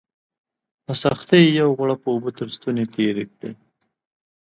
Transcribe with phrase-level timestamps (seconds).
[0.85, 3.51] په سختۍ یې یو غوړپ اوبه تر ستوني تېري کړې